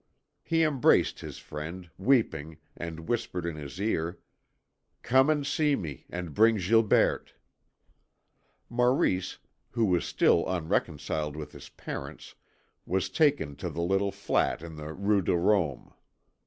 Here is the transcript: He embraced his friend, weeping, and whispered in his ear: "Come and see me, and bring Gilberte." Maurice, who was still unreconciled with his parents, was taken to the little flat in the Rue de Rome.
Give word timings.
He 0.41 0.63
embraced 0.63 1.19
his 1.19 1.37
friend, 1.37 1.87
weeping, 1.95 2.57
and 2.75 3.07
whispered 3.07 3.45
in 3.45 3.55
his 3.55 3.79
ear: 3.79 4.17
"Come 5.03 5.29
and 5.29 5.45
see 5.45 5.75
me, 5.75 6.07
and 6.09 6.33
bring 6.33 6.57
Gilberte." 6.57 7.33
Maurice, 8.67 9.37
who 9.69 9.85
was 9.85 10.03
still 10.03 10.47
unreconciled 10.49 11.35
with 11.35 11.51
his 11.51 11.69
parents, 11.69 12.33
was 12.83 13.09
taken 13.09 13.55
to 13.57 13.69
the 13.69 13.83
little 13.83 14.11
flat 14.11 14.63
in 14.63 14.75
the 14.75 14.91
Rue 14.91 15.21
de 15.21 15.37
Rome. 15.37 15.93